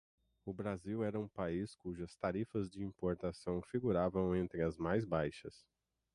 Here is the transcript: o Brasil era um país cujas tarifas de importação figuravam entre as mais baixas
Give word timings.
o 0.47 0.51
Brasil 0.51 1.03
era 1.03 1.19
um 1.19 1.27
país 1.27 1.75
cujas 1.75 2.15
tarifas 2.17 2.71
de 2.71 2.81
importação 2.81 3.61
figuravam 3.61 4.35
entre 4.35 4.63
as 4.63 4.75
mais 4.75 5.05
baixas 5.05 5.63